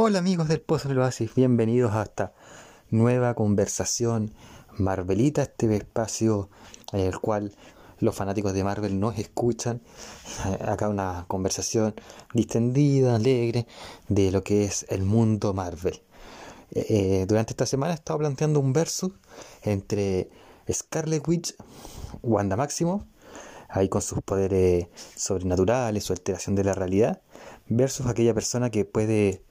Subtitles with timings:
[0.00, 2.32] Hola amigos del Pozo del Oasis, bienvenidos a esta
[2.88, 4.32] nueva conversación
[4.76, 6.50] Marvelita, este espacio
[6.92, 7.52] en el cual
[7.98, 9.82] los fanáticos de Marvel nos escuchan.
[10.46, 11.96] Eh, acá una conversación
[12.32, 13.66] distendida, alegre,
[14.06, 16.00] de lo que es el mundo Marvel.
[16.70, 19.10] Eh, eh, durante esta semana he estado planteando un versus
[19.62, 20.30] entre
[20.72, 21.56] Scarlet Witch,
[22.22, 23.04] Wanda Máximo,
[23.68, 24.86] ahí con sus poderes
[25.16, 27.20] sobrenaturales, su alteración de la realidad,
[27.66, 29.42] versus aquella persona que puede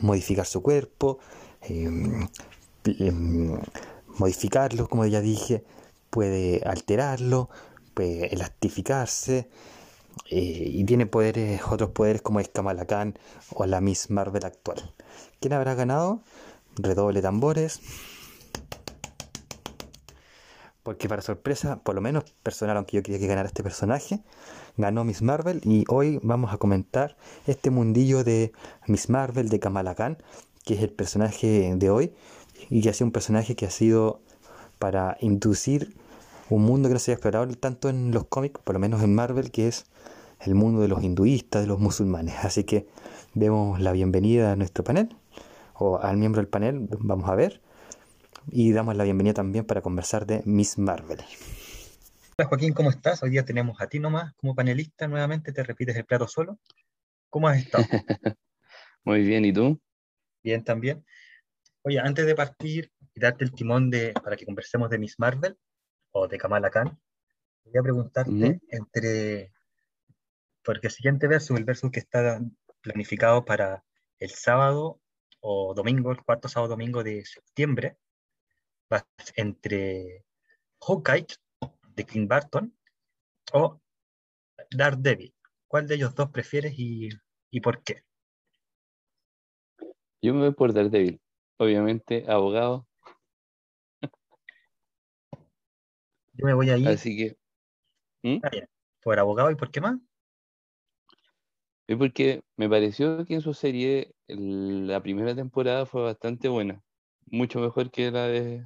[0.00, 1.18] modificar su cuerpo,
[1.62, 2.28] em,
[4.18, 5.64] modificarlo, como ya dije,
[6.10, 7.48] puede alterarlo,
[7.94, 9.48] puede elastificarse
[10.30, 13.18] eh, y tiene poderes, otros poderes como es Kamala Khan
[13.54, 14.94] o la Miss Marvel actual.
[15.40, 16.20] ¿Quién habrá ganado?
[16.76, 17.80] Redoble tambores.
[20.82, 24.20] Porque para sorpresa, por lo menos personal, aunque yo quería que ganara este personaje,
[24.76, 28.52] ganó Miss Marvel y hoy vamos a comentar este mundillo de
[28.86, 30.18] Miss Marvel de Kamala Khan,
[30.64, 32.12] que es el personaje de hoy
[32.68, 34.20] y que ha sido un personaje que ha sido
[34.78, 35.94] para inducir
[36.50, 39.14] un mundo que no se había explorado tanto en los cómics, por lo menos en
[39.14, 39.86] Marvel, que es
[40.40, 42.34] el mundo de los hinduistas, de los musulmanes.
[42.44, 42.86] Así que
[43.34, 45.16] vemos la bienvenida a nuestro panel,
[45.74, 47.60] o al miembro del panel, vamos a ver
[48.50, 51.18] y damos la bienvenida también para conversar de Miss Marvel.
[52.36, 53.22] Hola Joaquín, ¿cómo estás?
[53.22, 56.58] Hoy día tenemos a ti nomás como panelista nuevamente, te repites el plato solo.
[57.28, 57.84] ¿Cómo has estado?
[59.04, 59.80] Muy bien, ¿y tú?
[60.42, 61.04] Bien también.
[61.82, 65.56] Oye, antes de partir y darte el timón de, para que conversemos de Miss Marvel
[66.12, 66.98] o de Kamala Khan,
[67.64, 69.52] voy a preguntarte entre,
[70.64, 72.40] porque el siguiente verso, el verso que está
[72.80, 73.84] planificado para
[74.18, 75.00] el sábado
[75.40, 77.98] o domingo, el cuarto sábado domingo de septiembre,
[79.36, 80.24] entre
[80.80, 81.26] Hawkeye
[81.94, 82.76] de Clint Barton
[83.52, 83.80] o
[84.70, 85.34] Daredevil.
[85.66, 87.10] ¿Cuál de ellos dos prefieres y,
[87.62, 88.02] por qué?
[90.20, 91.20] Yo me voy por Daredevil.
[91.58, 92.86] Obviamente, abogado.
[96.34, 96.88] Yo me voy a ir.
[96.88, 97.36] Así que.
[98.22, 98.40] ¿Mm?
[98.42, 98.50] Ah,
[99.02, 99.98] por abogado y por qué más?
[101.86, 106.82] Es porque me pareció que en su serie la primera temporada fue bastante buena.
[107.26, 108.64] Mucho mejor que la de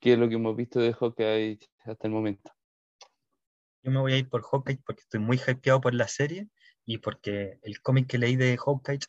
[0.00, 2.52] que es lo que hemos visto de Hawkeye hasta el momento.
[3.82, 6.48] Yo me voy a ir por Hawkeye porque estoy muy hypeado por la serie
[6.84, 9.00] y porque el cómic que leí de Hawkeye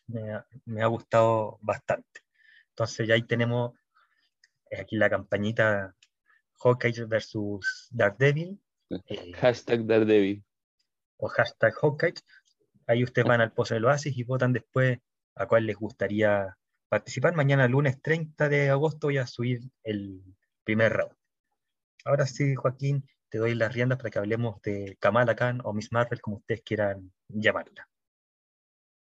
[0.65, 2.21] me ha, gustado bastante.
[2.69, 3.73] Entonces ya ahí tenemos
[4.77, 5.95] aquí la campañita
[6.59, 8.59] Hawkeye versus Daredevil.
[8.89, 10.43] Eh, hashtag Daredevil.
[11.17, 12.15] O hashtag Hawkeye.
[12.87, 14.97] Ahí ustedes van al pozo del oasis y votan después
[15.35, 16.57] a cuál les gustaría
[16.89, 17.35] participar.
[17.35, 20.23] Mañana lunes 30 de agosto voy a subir el,
[20.69, 21.15] primer round.
[22.05, 25.91] Ahora sí, Joaquín, te doy las riendas para que hablemos de Kamala Khan o Miss
[25.91, 27.89] Marvel, como ustedes quieran llamarla.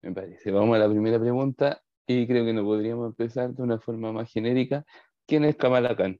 [0.00, 0.50] Me parece.
[0.50, 4.32] Vamos a la primera pregunta y creo que no podríamos empezar de una forma más
[4.32, 4.82] genérica.
[5.26, 6.18] ¿Quién es Kamala Khan?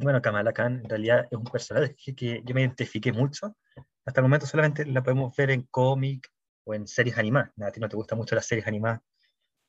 [0.00, 3.56] Bueno, Kamala Khan en realidad es un personaje que yo me identifiqué mucho.
[4.04, 6.28] Hasta el momento solamente la podemos ver en cómic
[6.64, 7.52] o en series animadas.
[7.60, 9.00] A ti no te gustan mucho las series animadas,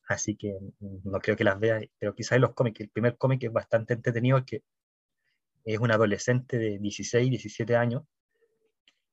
[0.07, 3.43] así que no creo que las vea, pero quizás en los cómics, el primer cómic
[3.43, 4.63] es bastante entretenido, que
[5.63, 8.03] es un adolescente de 16, 17 años,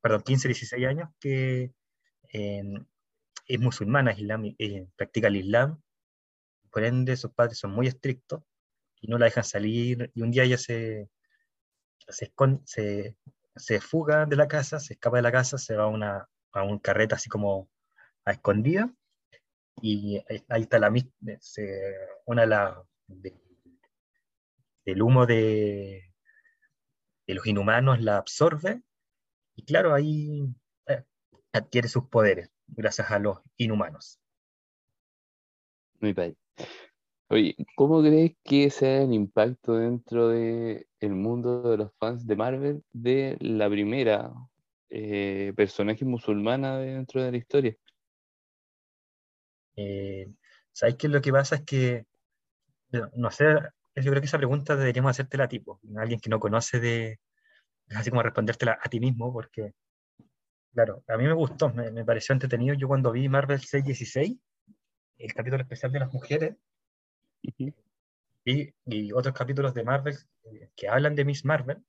[0.01, 1.73] perdón, 15, 16 años, que
[2.31, 2.87] em,
[3.47, 5.83] es musulmana, islam, eh, practica el Islam,
[6.71, 8.43] por ende sus padres son muy estrictos
[9.01, 11.09] y no la dejan salir, y un día ella se,
[12.09, 12.33] se,
[12.65, 13.17] se,
[13.57, 16.63] se fuga de la casa, se escapa de la casa, se va a, una, a
[16.63, 17.71] un carreta así como
[18.25, 18.93] a escondida,
[19.81, 20.19] y
[20.49, 20.93] ahí está la
[22.27, 22.85] una de la,
[24.85, 26.13] del humo de,
[27.27, 28.83] de, los inhumanos la absorbe
[29.57, 30.45] y claro, ahí
[30.87, 31.05] eh,
[31.53, 34.19] adquiere sus poderes gracias a los inhumanos.
[36.01, 36.37] Muy bien.
[37.29, 42.37] Oye, ¿cómo crees que sea el impacto dentro del el mundo de los fans de
[42.37, 44.33] Marvel de la primera
[44.91, 47.77] eh, personaje musulmana dentro de la historia?
[49.77, 50.29] Eh,
[50.73, 51.09] ¿Sabes qué?
[51.09, 52.07] Lo que pasa es que,
[53.15, 53.45] no sé,
[53.97, 57.21] yo creo que esa pregunta deberíamos hacértela a tipo, alguien que no conoce de,
[57.91, 59.75] así como respondértela a ti mismo, porque,
[60.73, 62.75] claro, a mí me gustó, me, pareció entretenido.
[62.75, 64.39] Yo cuando vi Marvel 616,
[65.19, 66.57] el capítulo especial de las mujeres,
[68.45, 71.85] y, y, otros capítulos de Marvel eh, que hablan de Miss Marvel,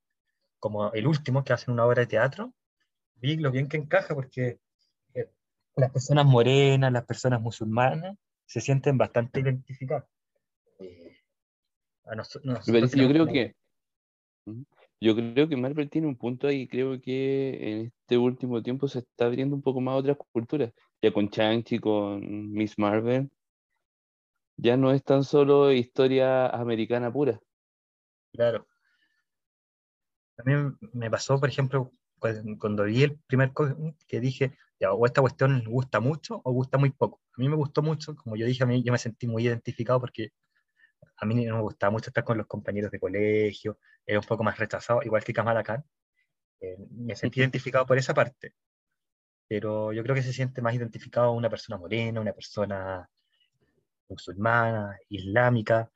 [0.60, 2.54] como el último, que hacen una obra de teatro,
[3.16, 4.60] vi lo bien que encaja, porque
[5.76, 10.06] las personas morenas, las personas musulmanas, se sienten bastante identificadas.
[10.80, 11.18] Eh,
[12.96, 13.56] yo creo que
[15.00, 19.00] yo creo que Marvel tiene un punto ahí, creo que en este último tiempo se
[19.00, 20.72] está abriendo un poco más a otras culturas,
[21.02, 23.30] ya con Chanchi, con Miss Marvel,
[24.56, 27.40] ya no es tan solo historia americana pura.
[28.32, 28.66] Claro.
[30.36, 31.92] También me pasó, por ejemplo,
[32.60, 36.78] cuando vi el primer cómic que dije, ya, o esta cuestión gusta mucho o gusta
[36.78, 37.22] muy poco.
[37.38, 40.00] A mí me gustó mucho, como yo dije, a mí yo me sentí muy identificado
[40.00, 40.32] porque
[41.18, 44.44] a mí no me gustaba mucho estar con los compañeros de colegio, era un poco
[44.44, 45.84] más rechazado, igual que Kamala Khan.
[46.62, 48.56] Eh, me sentí identificado por esa parte,
[49.48, 53.10] pero yo creo que se siente más identificado una persona morena, una persona
[54.10, 55.92] musulmana, islámica,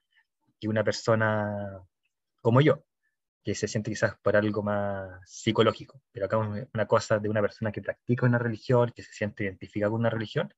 [0.60, 1.82] que una persona
[2.42, 2.84] como yo,
[3.48, 6.02] que se siente quizás por algo más psicológico.
[6.12, 9.46] Pero acá es una cosa de una persona que practica una religión, que se siente
[9.46, 10.54] identificada con una religión,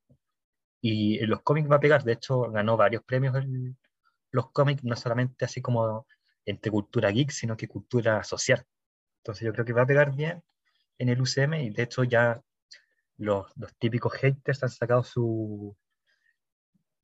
[0.81, 3.77] y en los cómics va a pegar, de hecho ganó varios premios en
[4.31, 6.07] los cómics, no solamente así como
[6.45, 8.65] entre cultura geek, sino que cultura social.
[9.19, 10.41] Entonces yo creo que va a pegar bien
[10.97, 12.41] en el UCM y de hecho ya
[13.17, 15.77] los, los típicos haters han sacado su,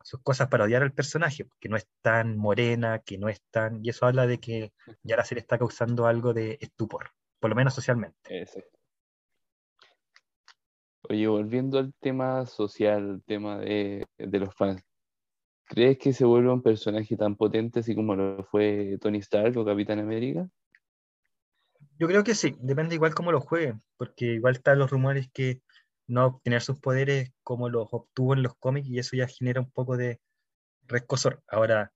[0.06, 3.84] sus cosas para odiar al personaje, que no es tan morena, que no es tan...
[3.84, 4.72] Y eso habla de que
[5.02, 7.10] ya la serie está causando algo de estupor,
[7.40, 8.16] por lo menos socialmente.
[8.30, 8.78] Exacto.
[11.10, 14.84] Oye, volviendo al tema social, el tema de, de los fans,
[15.66, 19.66] ¿crees que se vuelve un personaje tan potente así como lo fue Tony Stark o
[19.66, 20.48] Capitán América?
[21.98, 25.62] Yo creo que sí, depende igual cómo lo jueguen, porque igual están los rumores que
[26.08, 29.72] no obtener sus poderes como los obtuvo en los cómics y eso ya genera un
[29.72, 30.22] poco de
[30.88, 31.44] rescosor.
[31.48, 31.94] Ahora,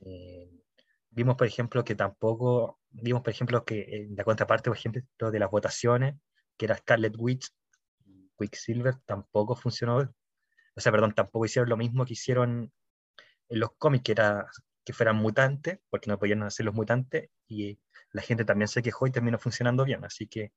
[0.00, 0.50] eh,
[1.10, 5.38] vimos por ejemplo que tampoco, vimos por ejemplo que en la contraparte, por ejemplo, de
[5.38, 6.16] las votaciones,
[6.56, 7.48] que era Scarlet Witch,
[8.38, 9.98] Quicksilver, tampoco funcionó.
[9.98, 12.72] O sea, perdón, tampoco hicieron lo mismo que hicieron
[13.48, 14.46] en los cómics, que era
[14.84, 17.78] que fueran mutantes, porque no podían hacer los mutantes, y
[18.12, 20.04] la gente también se quejó y terminó funcionando bien.
[20.04, 20.52] Así que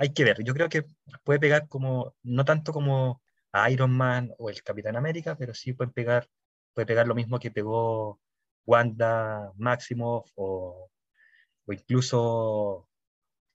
[0.00, 0.42] hay que ver.
[0.42, 0.84] Yo creo que
[1.24, 5.74] puede pegar como, no tanto como a Iron Man o el Capitán América, pero sí
[5.74, 6.28] puede pegar,
[6.74, 8.18] puede pegar lo mismo que pegó
[8.66, 10.90] Wanda Maximoff o,
[11.66, 12.88] o incluso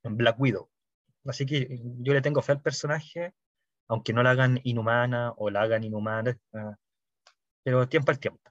[0.03, 0.69] Black Widow.
[1.25, 1.67] Así que
[1.99, 3.33] yo le tengo fe al personaje,
[3.87, 6.37] aunque no la hagan inhumana o la hagan inhumana,
[7.63, 8.41] pero tiempo al tiempo.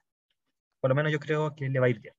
[0.81, 2.15] Por lo menos yo creo que le va a ir bien.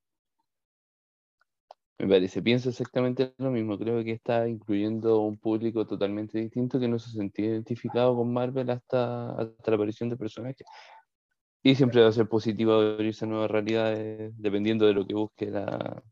[1.99, 3.79] Me parece, pienso exactamente lo mismo.
[3.79, 8.69] Creo que está incluyendo un público totalmente distinto que no se sentía identificado con Marvel
[8.71, 10.67] hasta, hasta la aparición de personajes.
[11.63, 15.51] Y siempre va a ser positivo abrirse a nuevas realidades dependiendo de lo que busque
[15.51, 16.03] la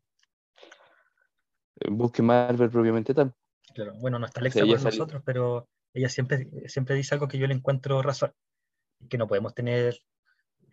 [1.91, 3.35] busque Marvel propiamente tal.
[3.75, 7.47] Claro, bueno, no está Alexa con nosotros, pero ella siempre, siempre dice algo que yo
[7.47, 8.33] le encuentro razón,
[9.09, 9.99] que no podemos tener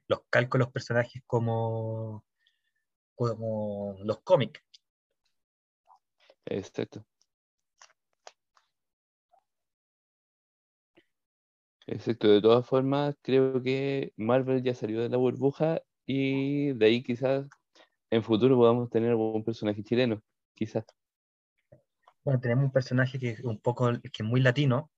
[0.07, 2.25] los cálculos personajes como,
[3.15, 4.61] como los cómics
[6.51, 7.05] Exacto.
[11.87, 17.03] Exacto, de todas formas, creo que Marvel ya salió de la burbuja y de ahí
[17.03, 17.47] quizás
[18.09, 20.21] en futuro podamos tener un personaje chileno,
[20.53, 20.85] quizás.
[22.23, 24.91] Bueno, tenemos un personaje que es un poco, que es muy latino,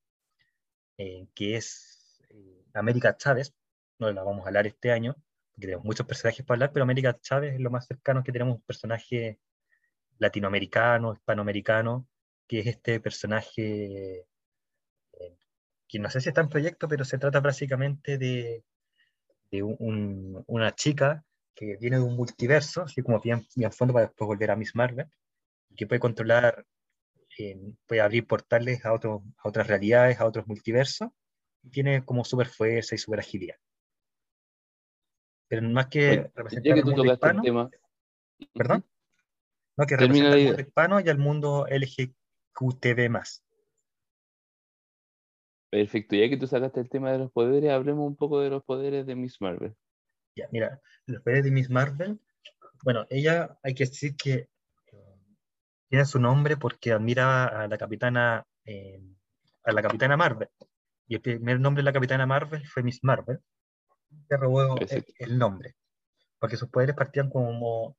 [0.98, 3.54] eh, que es eh, América Chávez,
[4.00, 5.16] no la vamos a hablar este año,
[5.52, 8.56] porque tenemos muchos personajes para hablar, pero América Chávez es lo más cercano que tenemos
[8.56, 9.40] un personaje
[10.24, 12.08] latinoamericano, hispanoamericano,
[12.48, 14.26] que es este personaje
[15.14, 15.38] eh,
[15.88, 18.64] que no sé si está en proyecto, pero se trata básicamente de,
[19.52, 21.24] de una chica
[21.56, 24.76] que viene de un multiverso, así como bien, bien fondo para después volver a Miss
[24.76, 25.08] Marvel,
[25.76, 26.66] que puede controlar,
[27.38, 31.10] eh, puede abrir portales a, a otras realidades, a otros multiversos,
[31.62, 33.58] y tiene como super fuerza y super agilidad.
[35.48, 37.70] Pero más que representar el mundo hispano,
[38.54, 38.84] ¿Perdón?
[39.78, 39.86] ¿No?
[39.86, 43.24] que representa al mundo hispano y al mundo LGQTB+.
[45.70, 48.64] Perfecto, ya que tú sacaste el tema de los poderes, hablemos un poco de los
[48.64, 49.76] poderes de Miss Marvel.
[50.36, 52.20] Ya, mira, los poderes de Miss Marvel,
[52.84, 54.50] bueno, ella hay que decir que
[54.92, 55.18] eh,
[55.90, 59.02] tiene su nombre porque admira a la capitana, eh,
[59.64, 60.50] a la capitana Marvel.
[61.08, 63.40] Y el primer nombre de la capitana Marvel fue Miss Marvel.
[64.28, 64.76] Se robó
[65.18, 65.76] el, nombre.
[66.40, 67.98] Porque sus poderes partían como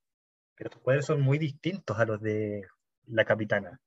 [0.56, 2.62] pero sus poderes son muy distintos a los de
[3.06, 3.80] la capitana.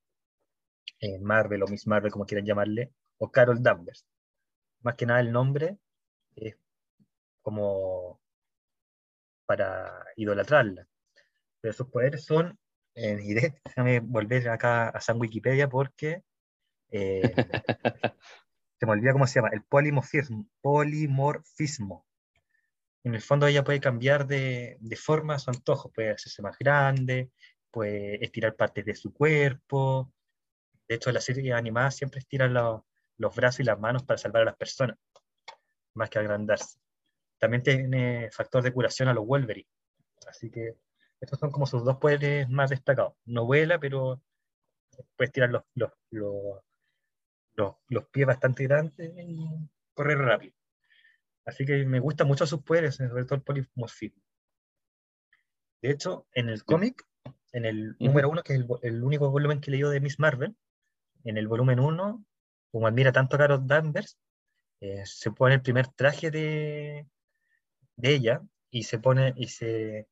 [1.00, 4.06] Eh, Marvel o Miss Marvel, como quieran llamarle, o Carol Danvers.
[4.82, 5.78] Más que nada el nombre
[6.36, 6.56] es
[7.42, 8.20] como
[9.46, 10.86] para idolatrarla.
[11.60, 12.58] Pero sus poderes son,
[12.94, 13.16] eh,
[13.64, 16.24] déjame volver acá a San Wikipedia porque
[16.90, 17.22] eh,
[18.78, 22.07] se me olvida cómo se llama, el polimorfismo, polimorfismo
[23.04, 27.30] en el fondo ella puede cambiar de, forma su antojo, puede hacerse más grande,
[27.70, 30.12] puede estirar partes de su cuerpo.
[30.88, 34.46] De hecho, la serie animada siempre estira los brazos y las manos para salvar a
[34.46, 34.96] las personas,
[35.94, 36.78] más que agrandarse.
[37.38, 39.68] también tiene factor de curación a los Wolverine.
[40.26, 40.76] Así que
[41.20, 43.14] estos son como sus dos poderes más destacados.
[43.24, 44.20] No vuela, pero
[45.16, 49.48] puedes tirar los, los, los, los pies bastante grandes y
[49.94, 50.57] correr rápido.
[51.48, 54.22] Así que me gustan mucho sus poderes, sobre todo el polimorfismo.
[55.80, 57.06] De hecho, en el cómic,
[57.52, 60.54] en el número uno, que es el, único volumen que leído de Miss Marvel,
[61.24, 62.22] en el volumen uno,
[62.70, 64.18] como admira tanto a Carol Danvers,
[64.82, 67.06] eh, se pone el primer traje de,
[67.96, 70.06] de ella y se pone y se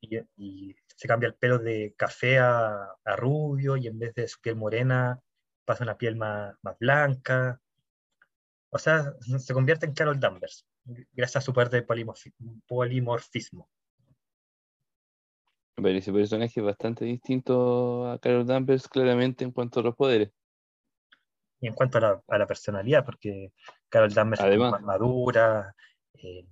[0.00, 4.40] y, se cambia el pelo de café a, a, rubio y en vez de su
[4.40, 5.20] piel morena
[5.64, 7.61] pasa una piel más, más blanca.
[8.72, 10.66] O sea, se convierte en Carol Danvers
[11.12, 13.68] gracias a su poder de polimorfismo.
[15.76, 20.30] Pero ese personaje es bastante distinto a Carol Danvers claramente en cuanto a los poderes.
[21.60, 23.52] Y en cuanto a la, a la personalidad, porque
[23.88, 25.74] Carol Danvers es más madura,
[26.14, 26.46] eh,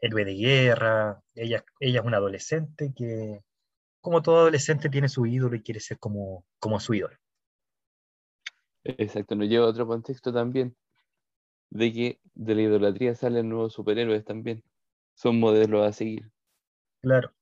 [0.00, 3.42] héroe de guerra, ella, ella es una adolescente que,
[4.00, 7.16] como todo adolescente, tiene su ídolo y quiere ser como, como su ídolo.
[8.84, 10.76] Exacto, nos lleva a otro contexto también,
[11.70, 14.62] de que de la idolatría salen nuevos superhéroes también,
[15.14, 16.30] son modelos a seguir.
[17.02, 17.32] Claro,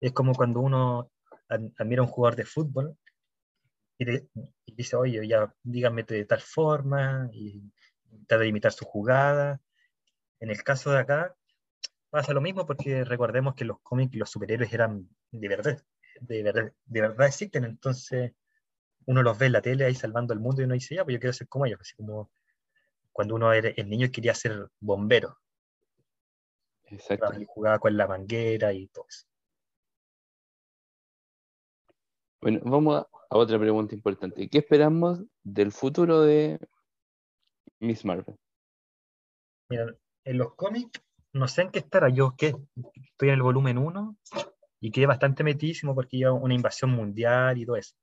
[0.00, 1.10] es como cuando uno
[1.48, 2.96] admira a un jugador de fútbol
[3.98, 4.04] y,
[4.66, 7.62] dice, oye, ya díganme de tal forma, y
[8.26, 9.60] trata de imitar su jugada.
[10.40, 11.34] En el caso de acá,
[12.10, 15.82] pasa lo mismo porque recordemos que los cómics los superhéroes eran de verdad,
[16.20, 18.32] de verdad, de verdad existen, entonces
[19.06, 21.14] uno los ve en la tele ahí salvando el mundo y uno dice, ya, pues
[21.14, 22.30] yo quiero ser como ellos, así como
[23.18, 25.38] cuando uno era el niño quería ser bombero.
[26.84, 27.34] Exacto.
[27.40, 29.26] Y jugaba con la manguera y todo eso.
[32.40, 34.48] Bueno, vamos a otra pregunta importante.
[34.48, 36.60] ¿Qué esperamos del futuro de
[37.80, 38.36] Miss Marvel?
[39.68, 42.10] Mira, en los cómics no sé en qué estará.
[42.10, 42.54] Yo que
[42.94, 44.16] estoy en el volumen 1
[44.78, 47.96] y quedé bastante metísimo porque iba una invasión mundial y todo eso.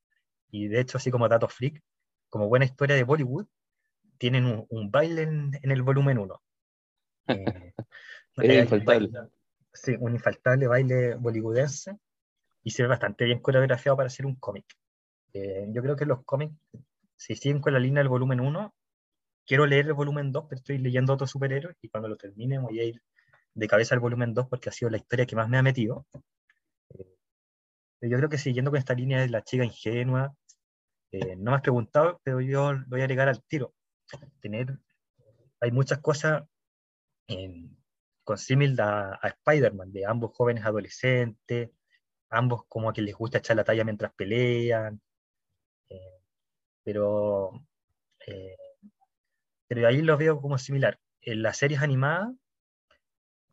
[0.52, 1.82] Y de hecho, así como datos freak,
[2.30, 3.48] como buena historia de Bollywood,
[4.18, 6.42] tienen un, baile en, el volumen 1.
[8.38, 9.10] Eh, infaltable.
[9.72, 11.98] sí, un infaltable baile bollywoodense
[12.64, 14.66] y se ve bastante bien coreografiado para hacer un cómic.
[15.32, 16.54] Eh, yo creo que los cómics,
[17.16, 18.74] si siguen con la línea del volumen 1,
[19.46, 22.80] quiero leer el volumen 2, pero estoy leyendo otro superhéroe y cuando lo termine voy
[22.80, 23.02] a ir
[23.54, 26.06] de cabeza al volumen 2 porque ha sido la historia que más me ha metido.
[26.94, 30.36] Eh, yo creo que siguiendo con esta línea de la chica ingenua,
[31.12, 33.74] eh, no me has preguntado, pero yo lo voy a agregar al tiro.
[34.40, 34.78] Tener,
[35.60, 36.44] hay muchas cosas
[38.24, 41.72] con símil a, Spider-Man, de ambos jóvenes adolescentes,
[42.30, 45.02] ambos como que les gusta echar la talla mientras pelean,
[45.90, 46.22] eh,
[46.84, 47.66] pero,
[49.68, 51.00] pero ahí lo veo como similar.
[51.22, 52.34] En las series animadas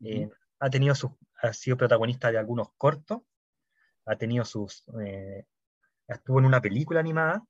[0.04, 0.28] eh,
[0.58, 3.22] ha, tenido sus, ha sido protagonista de algunos cortos,
[4.06, 4.84] ha tenido sus...
[5.04, 5.46] Eh,
[6.08, 7.44] estuvo en una película animada,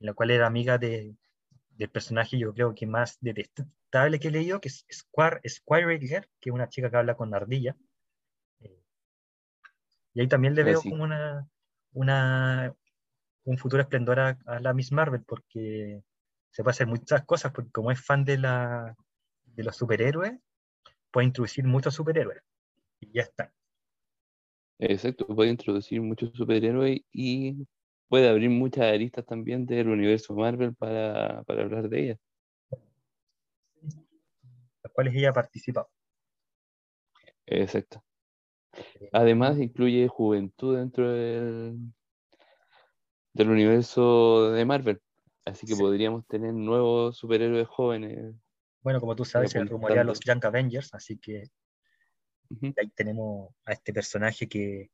[0.00, 1.16] en la cual era amiga de,
[1.76, 6.50] del personaje yo creo que más detestable que he leído, que es Square, Squire que
[6.50, 7.76] es una chica que habla con ardilla.
[8.60, 8.82] Eh,
[10.14, 11.48] y ahí también le veo como una,
[11.92, 12.74] una,
[13.44, 16.02] un futuro esplendor a, a, la Miss Marvel, porque
[16.50, 18.96] se puede hacer muchas cosas, porque como es fan de, la,
[19.44, 20.32] de los superhéroes,
[21.10, 22.42] puede introducir muchos superhéroes.
[23.00, 23.52] Y ya está.
[24.78, 27.66] Exacto, puede introducir muchos superhéroes y
[28.08, 32.18] puede abrir muchas aristas también del universo Marvel para, hablar de ella.
[34.82, 35.88] Las cuales ella ha participado.
[37.46, 38.02] Exacto.
[39.12, 41.78] Además incluye juventud dentro del,
[43.32, 45.00] del universo de Marvel.
[45.44, 48.34] Así que podríamos tener nuevos superhéroes jóvenes
[48.86, 51.50] bueno, como tú sabes, se rumorea los Young Avengers, así que
[52.78, 54.92] ahí tenemos a este personaje que,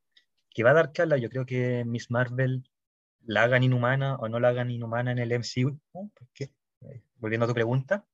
[0.65, 1.19] va a dar cala.
[1.19, 2.65] Yo creo que Miss Marvel
[3.25, 6.53] la hagan inhumana o no la hagan inhumana en el MCU, porque,
[6.83, 8.05] eh, volviendo a tu pregunta,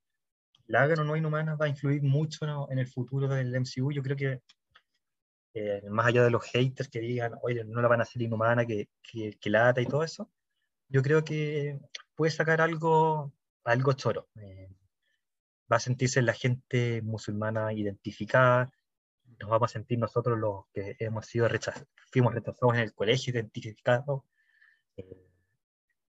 [0.67, 3.91] la hagan o no inhumana va a influir mucho en el futuro del MCU.
[3.91, 4.41] Yo creo que
[5.53, 8.65] eh, más allá de los haters que digan, oye, no la van a hacer inhumana,
[8.65, 10.31] que, que, que lata y todo eso,
[10.87, 11.79] yo creo que
[12.15, 14.29] puede sacar algo, algo choro.
[14.35, 14.69] Eh,
[15.71, 18.71] va a sentirse la gente musulmana identificada,
[19.39, 23.31] nos vamos a sentir nosotros los que hemos sido rechazados, fuimos rechazados en el colegio,
[23.31, 24.23] identificados.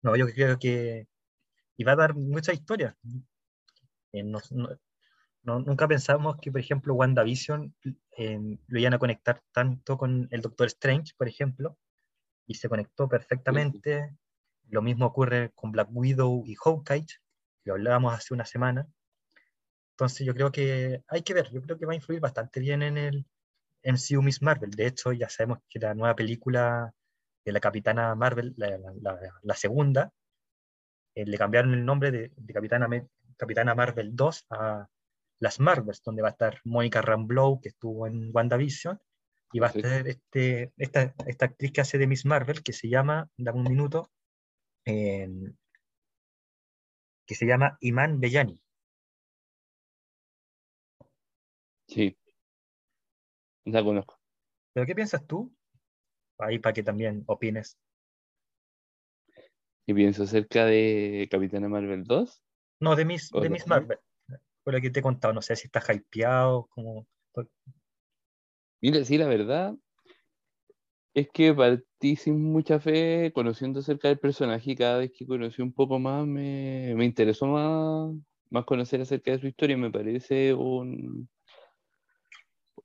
[0.01, 1.07] No, yo creo que
[1.79, 2.93] y va a dar mucha historia.
[4.11, 4.23] Eh,
[5.43, 7.73] nunca pensamos que, por ejemplo, WandaVision
[8.17, 11.77] eh, lo iban a conectar tanto con el Doctor Strange, por ejemplo,
[12.45, 14.13] y se conectó perfectamente.
[14.67, 17.07] Lo mismo ocurre con Black Widow y Hawkeye,
[17.63, 18.87] lo hablábamos hace una semana
[19.91, 22.83] Entonces yo creo que hay que ver, yo creo que va a influir bastante bien
[22.83, 23.25] en el
[23.83, 24.71] MCU Miss Marvel.
[24.71, 26.93] De hecho, ya sabemos que la nueva película
[27.45, 30.11] de la Capitana Marvel, la, segunda,
[31.15, 32.87] eh, le cambiaron el nombre de, Capitana,
[33.37, 34.87] Capitana Marvel 2 a
[35.39, 38.99] Las Marvels, donde va a estar Mónica Rambeau, que estuvo en WandaVision,
[39.51, 42.87] y va a estar este, esta, esta, actriz que hace de Miss Marvel, que se
[42.87, 44.11] llama, dame un minuto,
[44.85, 45.55] que
[47.35, 48.61] se llama Iman Bellani.
[51.87, 52.15] Sí,
[53.65, 54.19] la conozco.
[54.73, 55.51] ¿Pero qué piensas tú?
[56.39, 57.77] Ahí para que también opines.
[59.85, 62.43] ¿Qué pienso acerca de Capitana Marvel 2?
[62.79, 63.99] No, de Miss, de Miss Marvel.
[64.63, 67.07] Por lo que te he contado, no sé si está hypeado, como...
[68.81, 69.75] Mira, sí, la verdad
[71.13, 75.61] es que partí sin mucha fe conociendo acerca del personaje y cada vez que conocí
[75.61, 78.15] un poco más me, me interesó más,
[78.49, 79.77] más conocer acerca de su historia.
[79.77, 81.29] Me parece un,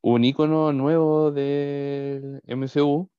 [0.00, 3.11] un icono nuevo del MCU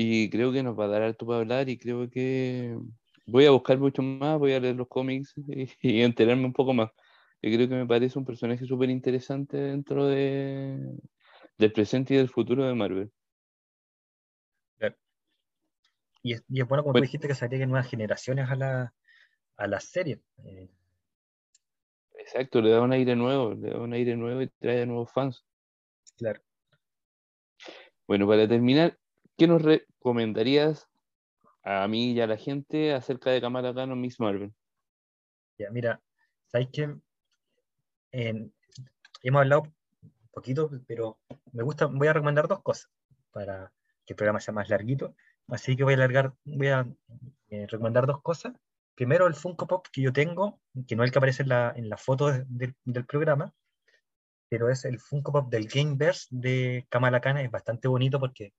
[0.00, 2.78] y creo que nos va a dar alto para hablar y creo que
[3.26, 5.68] voy a buscar mucho más, voy a leer los cómics y,
[6.02, 6.92] enterarme un poco más.
[7.42, 10.78] Y creo que me parece un personaje súper interesante dentro de,
[11.58, 13.10] del presente y del futuro de Marvel.
[16.22, 18.94] Y es, bueno, como tú dijiste, que se agreguen nuevas generaciones a la,
[19.56, 20.20] a la serie.
[20.44, 20.68] Eh,
[22.18, 25.10] Exacto, le da un aire nuevo, le da un aire nuevo y trae a nuevos
[25.10, 25.44] fans.
[26.16, 26.40] Claro.
[28.06, 28.98] Bueno, para terminar,
[29.38, 30.88] ¿qué nos recomendarías
[31.62, 34.52] a mí y a la gente acerca de Kamala Khan o Miss Marvel?
[35.56, 36.02] Ya, mira,
[36.48, 36.94] sabes que
[38.10, 39.72] hemos hablado
[40.32, 41.18] poquito, pero
[41.52, 42.90] me gusta, voy a recomendar dos cosas
[43.32, 43.72] para
[44.04, 45.14] que el programa sea más larguito.
[45.46, 46.86] Así que voy a alargar, voy a
[47.48, 48.54] eh, recomendar dos cosas.
[48.94, 51.72] Primero, el Funko Pop que yo tengo, que no es el que aparece en la,
[51.76, 53.54] en la foto del programa,
[54.48, 58.52] pero es el Funko Pop del Gameverse de Kamala Khan, es bastante bonito porque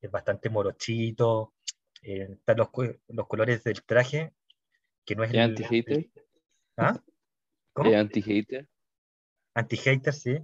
[0.00, 1.54] es bastante morochito,
[2.02, 2.68] eh, están los,
[3.08, 4.32] los, colores del traje,
[5.04, 5.30] que no es...
[5.32, 6.10] el anti-hater?
[6.76, 7.00] ¿Ah?
[7.72, 7.94] ¿Cómo?
[7.94, 8.68] anti-hater?
[9.54, 10.38] Anti-hater, sí,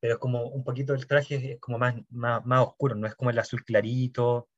[0.00, 3.14] pero es como un poquito el traje es como más, más, más, oscuro, no es
[3.14, 4.48] como el azul clarito,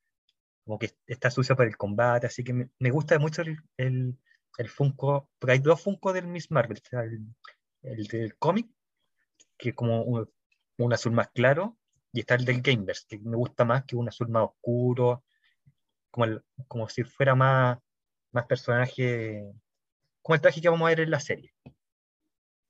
[0.65, 4.19] como que está sucio para el combate, así que me, me gusta mucho el, el,
[4.57, 7.27] el, Funko, porque hay dos Funko del Miss Marvel, el,
[7.83, 8.69] el del cómic
[9.57, 11.77] que es como un, azul más claro,
[12.15, 15.25] y está el del Gamers, que me gusta más que un azul más oscuro,
[16.13, 16.27] como,
[16.69, 17.79] como si fuera más,
[18.31, 19.53] más personaje,
[20.23, 21.53] como el traje que vamos a ver en la serie.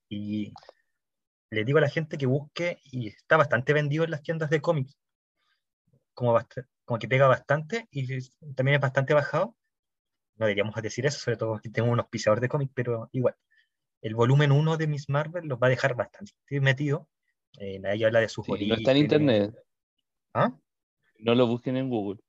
[0.09, 0.51] Y
[1.51, 4.61] le digo a la gente que busque, y está bastante vendido en las tiendas de
[4.61, 4.97] cómics,
[6.15, 6.35] como,
[6.83, 8.19] como que pega bastante, y
[8.55, 9.55] también es bastante bajado.
[10.37, 13.35] No deberíamos decir eso, sobre todo que tengo un auspiciador de cómics, pero igual
[14.01, 17.07] el volumen 1 de Miss Marvel los va a dejar bastante metido.
[17.59, 19.55] Eh, ahí habla de sus sí, No está en internet.
[20.33, 20.51] ¿Ah?
[21.19, 22.21] No lo busquen en Google.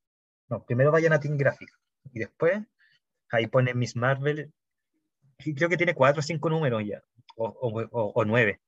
[0.48, 1.68] No, primero vayan a Team Graphic
[2.12, 2.64] y después
[3.30, 4.52] ahí pone Miss Marvel.
[5.44, 7.02] Y creo que tiene cuatro o cinco números ya,
[7.36, 8.60] o, nueve.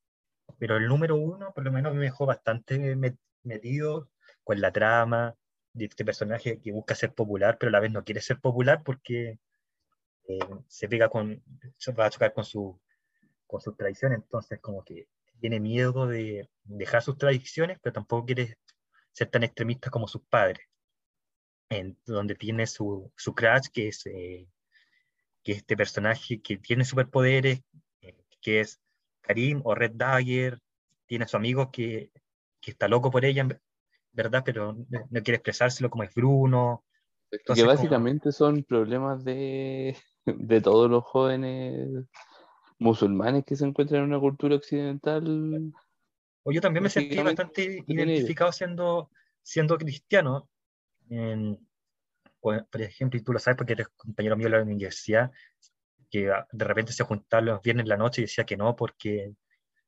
[0.58, 2.96] Pero el número uno, por lo menos, me dejó bastante
[3.42, 4.10] metido
[4.44, 5.34] con la trama
[5.72, 8.82] de este personaje que busca ser popular, pero a la vez no quiere ser popular
[8.82, 9.38] porque
[10.26, 11.42] eh, se pega con,
[11.98, 12.78] va a chocar con su
[13.46, 15.08] con sus tradiciones, entonces como que
[15.38, 18.56] tiene miedo de dejar sus tradiciones, pero tampoco quiere
[19.12, 20.66] ser tan extremista como sus padres,
[21.70, 24.46] en donde tiene su, su crush, que es, eh,
[25.42, 27.62] que este personaje que tiene superpoderes,
[28.00, 28.80] eh, que es
[29.20, 30.58] Karim o Red Dagger,
[31.06, 32.12] tiene a su amigo que,
[32.60, 33.46] que está loco por ella,
[34.12, 34.42] ¿verdad?
[34.44, 36.84] Pero no quiere expresárselo como es Bruno.
[37.54, 39.96] que básicamente son problemas de,
[40.26, 42.06] de todos los jóvenes
[42.78, 45.72] musulmanes que se encuentran en una cultura occidental.
[46.42, 49.10] O yo también me sentí bastante identificado siendo,
[49.42, 50.48] siendo cristiano.
[52.40, 55.32] por ejemplo, y tú lo sabes porque eres compañero mío de la universidad,
[56.10, 59.34] que de repente se juntaban los viernes en la noche y decía que no, porque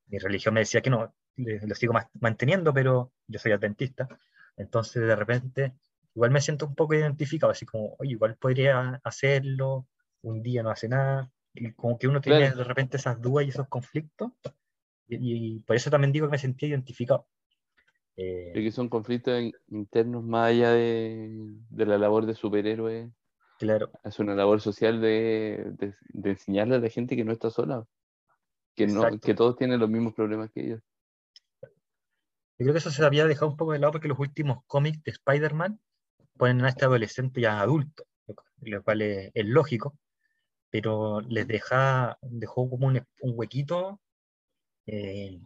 [0.07, 4.09] mi religión me decía que no, lo sigo manteniendo, pero yo soy adventista.
[4.57, 5.75] Entonces, de repente,
[6.15, 9.87] igual me siento un poco identificado, así como, oye, igual podría hacerlo,
[10.23, 13.51] un día no hace nada, y como que uno tiene de repente esas dudas y
[13.51, 14.33] esos conflictos,
[15.09, 17.27] y, por eso también digo que me sentí identificado.
[18.17, 21.31] Eh, que son conflictos internos más allá de,
[21.71, 23.11] de, la labor de superhéroe.
[23.59, 23.91] Claro.
[24.05, 27.85] Es una labor social de, de, enseñarle a la gente que no está sola,
[28.75, 30.81] que, no, que todos tienen los mismos problemas que ellos.
[31.63, 35.03] Yo creo que eso se había dejado un poco de lado porque los últimos cómics
[35.03, 35.81] de Spider-Man
[36.37, 38.05] ponen a este adolescente ya adulto,
[38.61, 39.99] lo cual es lógico,
[40.71, 44.01] pero les deja, dejó como un, un huequito
[44.87, 45.41] eh,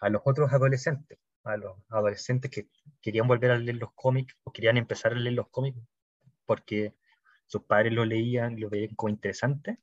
[0.00, 2.68] a los otros adolescentes, a los adolescentes que
[3.00, 5.78] querían volver a leer los cómics o querían empezar a leer los cómics
[6.46, 6.94] porque
[7.46, 9.78] sus padres lo leían y lo veían como interesante,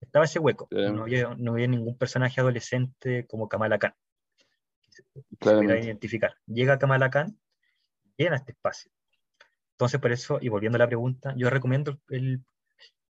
[0.00, 0.68] estaba ese hueco.
[0.70, 3.94] No, había, no, había, ningún personaje adolescente como Kamala Khan.
[5.38, 6.34] Pudiera identificar.
[6.46, 7.38] Llega Kamala Khan,
[8.16, 8.90] llena este espacio.
[9.72, 12.44] Entonces, por eso, y volviendo a la pregunta, yo recomiendo el,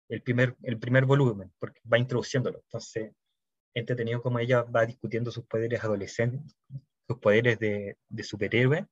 [0.09, 2.59] el, primer, el primer volumen, porque va introduciéndolo.
[2.59, 3.13] Entonces,
[3.75, 6.57] entretenido como ella va discutiendo sus poderes adolescentes,
[7.07, 8.87] sus poderes de, de superhéroe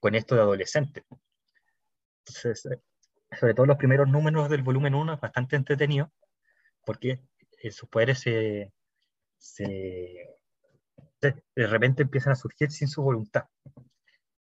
[0.00, 1.04] con esto de adolescente.
[2.26, 2.68] Entonces,
[3.38, 6.12] sobre todo los primeros números del volumen 1 es bastante entretenido,
[6.84, 7.20] porque
[7.70, 8.72] sus poderes se,
[11.20, 13.44] de repente empiezan a surgir sin su voluntad.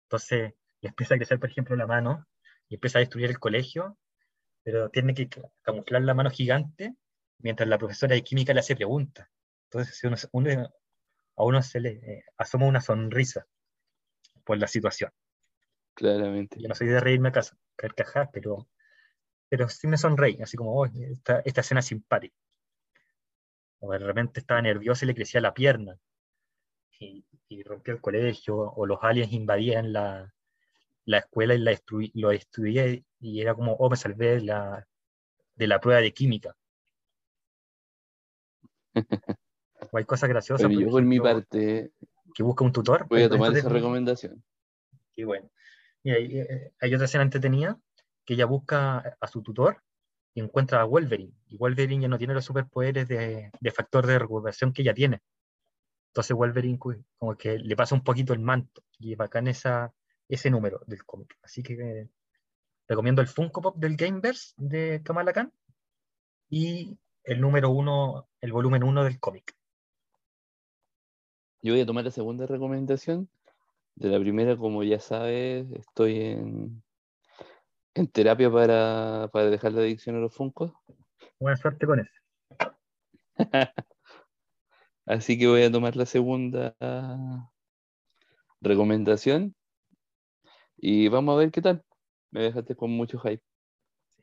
[0.04, 2.26] Entonces, le empieza a crecer, por ejemplo, la mano
[2.70, 3.98] y empieza a destruir el colegio,
[4.72, 5.28] pero tiene que
[5.64, 6.96] camuflar la mano gigante
[7.40, 9.28] mientras la profesora de química le hace preguntas.
[9.64, 13.48] Entonces, a uno se le eh, asoma una sonrisa
[14.44, 15.12] por la situación.
[15.96, 16.62] Claramente.
[16.62, 18.70] Yo no soy de reírme a casa, carcajar, pero,
[19.50, 22.36] pero sí me sonreí, así como, oh, esta, esta escena simpática.
[23.80, 25.98] O de repente estaba nervioso y le crecía la pierna.
[27.00, 30.32] Y, y rompió el colegio, o los aliens invadían la,
[31.10, 31.76] la escuela y la
[32.13, 34.88] lo estudié y era como, oh, me salvé de la,
[35.56, 36.56] de la prueba de química.
[38.93, 38.95] o
[39.98, 40.67] hay cosas graciosas.
[40.67, 41.91] Pero yo por mi parte...
[42.36, 43.08] Que busca un tutor.
[43.10, 44.43] Voy a tomar esa recomendación.
[45.15, 45.50] Qué bueno.
[46.04, 47.80] Y hay, eh, hay otra escena entretenida
[48.24, 49.82] que ella busca a su tutor
[50.36, 51.34] y encuentra a Wolverine.
[51.48, 55.22] Y Wolverine ya no tiene los superpoderes de, de factor de recuperación que ella tiene.
[56.12, 58.84] Entonces Wolverine como que le pasa un poquito el manto.
[59.00, 59.91] Y bacán esa,
[60.30, 61.38] ese número del cómic.
[61.42, 62.08] Así que
[62.88, 65.52] recomiendo el Funko Pop del Gameverse de Kamala Khan
[66.50, 69.56] y el número uno, el volumen uno del cómic.
[71.62, 73.30] Yo voy a tomar la segunda recomendación.
[73.96, 76.82] De la primera, como ya sabes, estoy en,
[77.96, 80.72] en terapia para, para dejar la adicción a los Funkos.
[81.38, 82.12] Buena suerte con eso.
[85.06, 86.76] Así que voy a tomar la segunda
[88.62, 89.56] recomendación
[90.82, 91.84] y vamos a ver qué tal.
[92.32, 93.44] Me dejaste con mucho hype.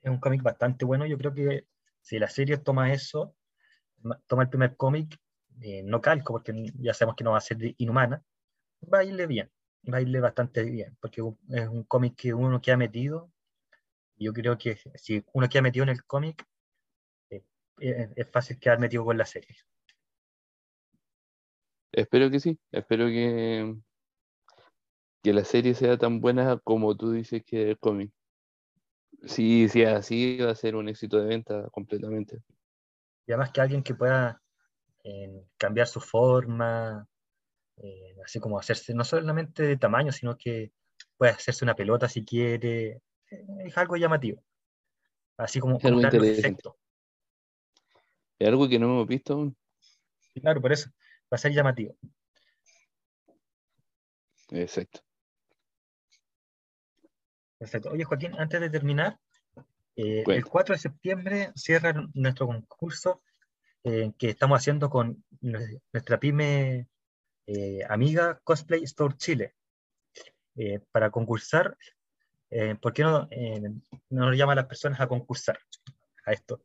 [0.03, 1.07] Es un cómic bastante bueno.
[1.07, 1.67] Yo creo que
[2.01, 3.35] si la serie toma eso,
[4.27, 5.19] toma el primer cómic,
[5.61, 8.23] eh, no calco, porque ya sabemos que no va a ser inhumana,
[8.93, 9.51] va a irle bien,
[9.93, 13.31] va a irle bastante bien, porque es un cómic que uno queda metido.
[14.17, 16.47] Yo creo que si uno queda metido en el cómic,
[17.31, 17.45] eh,
[17.81, 19.57] eh, es fácil quedar metido con la serie.
[21.93, 23.75] Espero que sí, espero que,
[25.27, 28.13] que la serie sea tan buena como tú dices que el cómic.
[29.25, 32.45] Sí, sí, así va a ser un éxito de venta completamente.
[33.27, 34.41] Y además que alguien que pueda
[35.03, 37.09] eh, cambiar su forma,
[37.79, 40.71] eh, así como hacerse, no solamente de tamaño, sino que
[41.17, 44.45] puede hacerse una pelota si quiere, eh, es algo llamativo.
[45.39, 46.75] Así como algo efectos.
[48.39, 49.57] Es algo que no hemos visto aún.
[50.41, 50.89] Claro, por eso,
[51.25, 51.97] va a ser llamativo.
[54.53, 55.06] Exacto.
[57.59, 57.91] Perfecto.
[57.91, 59.19] Oye, Joaquín, antes de terminar,
[59.97, 63.23] eh, el 4 de septiembre cierra nuestro concurso
[63.83, 66.87] eh, que estamos haciendo con nuestra pyme
[67.47, 69.55] eh, amiga Cosplay Store Chile.
[70.91, 71.77] para concursar,
[72.81, 73.29] ¿por qué no,
[74.11, 75.59] no nos llama a las personas a concursar
[76.25, 76.63] a esto?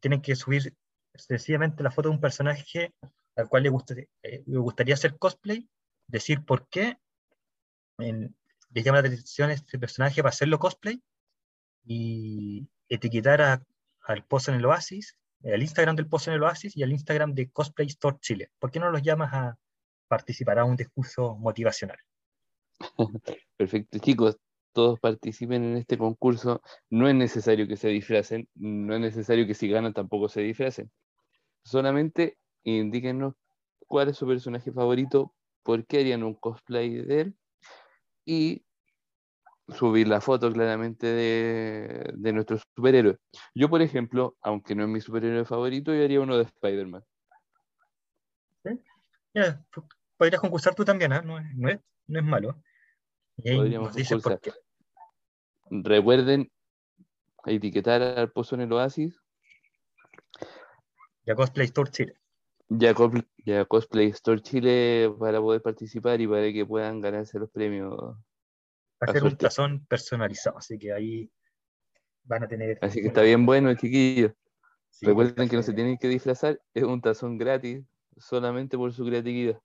[0.00, 0.74] tienen que subir
[1.14, 2.92] sencillamente la foto de un personaje
[3.36, 5.68] al cual le, gustaría, le gustaría hacer cosplay,
[6.08, 6.98] decir por qué,
[7.98, 8.34] en,
[8.74, 11.00] les llama la atención este personaje para hacerlo cosplay
[11.84, 13.62] y etiquetar
[14.02, 17.34] al Pozo en el Oasis, al Instagram del Pozo en el Oasis y al Instagram
[17.34, 18.50] de Cosplay Store Chile.
[18.58, 19.56] ¿Por qué no los llamas a
[20.08, 21.98] participar a un discurso motivacional?
[23.56, 24.38] Perfecto, chicos,
[24.72, 26.60] todos participen en este concurso.
[26.90, 30.90] No es necesario que se disfracen, no es necesario que si ganan tampoco se disfracen.
[31.62, 33.34] Solamente indíquenos
[33.86, 35.32] cuál es su personaje favorito,
[35.62, 37.36] por qué harían un cosplay de él
[38.24, 38.64] y
[39.68, 43.18] subir la foto claramente de, de nuestro superhéroe.
[43.54, 47.04] Yo, por ejemplo, aunque no es mi superhéroe favorito, yo haría uno de Spider-Man.
[50.16, 51.22] podrías concursar tú también, ¿eh?
[51.24, 52.62] no, es, no, es, no, es, malo.
[53.36, 54.40] Podríamos concursar.
[55.70, 56.50] Recuerden
[57.46, 59.20] etiquetar al Pozo en el Oasis.
[61.24, 62.18] Y a Cosplay Store Chile.
[62.68, 62.94] Ya,
[63.44, 68.16] ya Cosplay Store Chile para poder participar y para que puedan ganarse los premios
[69.00, 71.30] hacer un tazón personalizado, así que ahí
[72.24, 72.78] van a tener...
[72.80, 74.32] Así que está bien bueno, chiquillos.
[75.00, 77.84] Recuerden que no se tienen que disfrazar, es un tazón gratis,
[78.16, 79.60] solamente por su creatividad.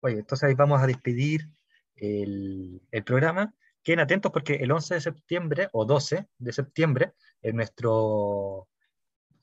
[0.00, 1.48] Oye, entonces ahí vamos a despedir
[1.94, 3.54] el, el programa.
[3.82, 8.68] Queden atentos porque el 11 de septiembre o 12 de septiembre, en nuestro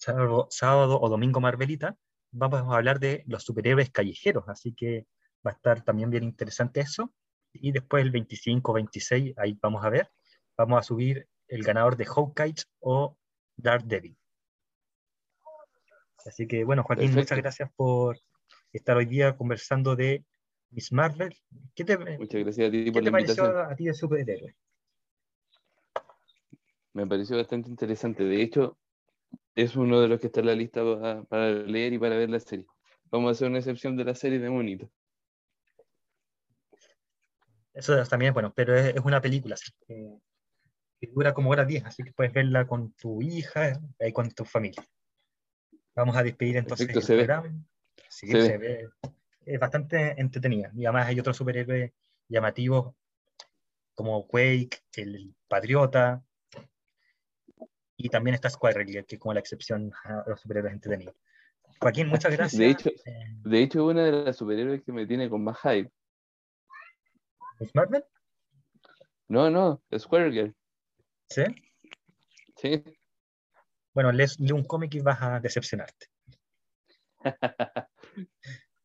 [0.04, 1.96] sábado, sábado o domingo Marvelita,
[2.32, 5.08] vamos a hablar de los superhéroes callejeros, así que
[5.46, 7.14] va a estar también bien interesante eso.
[7.54, 10.12] Y después el 25, 26, ahí vamos a ver,
[10.58, 13.18] vamos a subir el ganador de Hawkeye o
[13.56, 14.18] Daredevil.
[16.26, 17.22] Así que bueno, Joaquín, Perfecto.
[17.22, 18.20] muchas gracias por
[18.72, 20.26] estar hoy día conversando de
[20.72, 21.36] Miss Marvel.
[21.76, 23.54] ¿Qué te, Muchas gracias a ti ¿qué por te la invitación.
[23.54, 24.56] pareció a ti de superhéroe?
[26.94, 28.24] Me pareció bastante interesante.
[28.24, 28.78] De hecho,
[29.56, 32.30] es uno de los que está en la lista pa- para, leer y para ver
[32.30, 32.66] la serie.
[33.12, 34.90] Vamos a hacer una excepción de la serie de Monito.
[37.74, 40.18] Eso también es bueno, pero es, es una película así, que,
[41.00, 44.46] que dura como hora 10, así que puedes verla con tu hija y con tu
[44.46, 44.84] familia.
[45.96, 47.52] Vamos a despedir entonces Perfecto, el se ve.
[48.10, 48.90] Sí, Se se ve.
[49.46, 50.72] Es bastante entretenida.
[50.76, 51.92] Y además hay otros superhéroes
[52.28, 52.96] llamativos
[53.94, 56.24] como Quake, el Patriota,
[57.98, 61.16] y también está Squirrel, que es como la excepción a los superhéroes entretenidos.
[61.80, 62.60] Joaquín, muchas gracias.
[62.60, 65.58] De hecho, Eh, de hecho, es una de las superhéroes que me tiene con más
[65.62, 65.92] hype.
[67.60, 68.04] ¿Miss Marvel?
[69.28, 70.56] No, no, Square Girl.
[71.30, 71.44] ¿Sí?
[72.58, 72.84] Sí.
[73.94, 76.08] Bueno, lees, lee un cómic y vas a decepcionarte.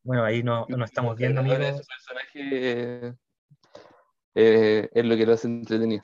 [0.01, 1.41] Bueno, ahí no, no estamos viendo.
[1.41, 3.13] Ese personaje eh,
[4.33, 6.01] eh, es lo que lo hace entretenido.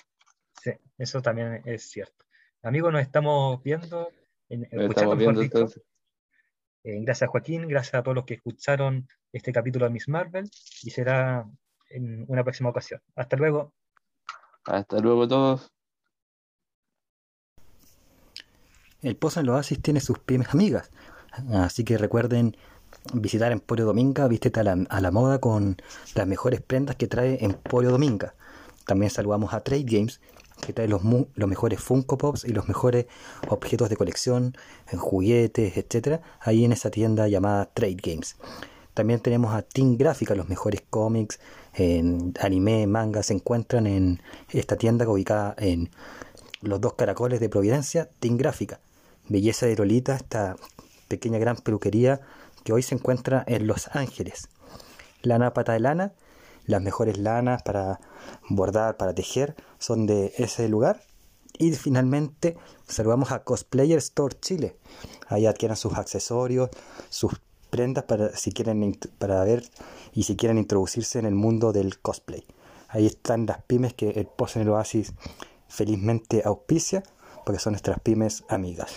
[0.62, 2.25] Sí, eso también es cierto.
[2.66, 4.10] Amigos, nos estamos viendo,
[4.50, 5.72] en- Nos escuchando, mejor viendo.
[6.84, 7.68] Eh, gracias, Joaquín.
[7.68, 10.50] Gracias a todos los que escucharon este capítulo de Miss Marvel.
[10.82, 11.46] Y será
[11.92, 13.00] en una próxima ocasión.
[13.16, 13.72] Hasta luego.
[14.66, 15.72] Hasta luego todos.
[19.04, 20.90] El Pozo en el Oasis tiene sus pymes amigas,
[21.54, 22.58] así que recuerden
[23.14, 25.78] visitar Emporio Dominga, vístete a la, a la moda con
[26.16, 28.34] las mejores prendas que trae Emporio Dominga.
[28.88, 30.22] También saludamos a Trade Games,
[30.62, 33.06] que trae los, mu- los mejores Funko Pops y los mejores
[33.50, 34.56] objetos de colección,
[34.92, 38.38] en juguetes, etcétera, ahí en esa tienda llamada Trade Games.
[38.94, 41.40] También tenemos a Team Gráfica, los mejores cómics,
[41.74, 45.90] en anime, manga, se encuentran en esta tienda ubicada en
[46.62, 48.80] los dos caracoles de Providencia, Team Gráfica.
[49.28, 50.56] Belleza de Lolita, esta
[51.08, 52.22] pequeña gran peluquería
[52.64, 54.48] que hoy se encuentra en Los Ángeles.
[55.24, 56.14] Lana Pata de Lana,
[56.66, 58.00] las mejores lanas para
[58.50, 61.02] bordar, para tejer, son de ese lugar.
[61.58, 64.78] Y finalmente saludamos a Cosplayer Store Chile.
[65.28, 66.70] Ahí adquieran sus accesorios,
[67.10, 67.34] sus
[67.70, 69.64] prendas para si quieren para ver
[70.14, 72.46] y si quieren introducirse en el mundo del cosplay.
[72.88, 75.14] Ahí están las pymes que el Pozo en el Oasis
[75.68, 77.04] felizmente auspicia,
[77.46, 78.94] porque son nuestras pymes amigas.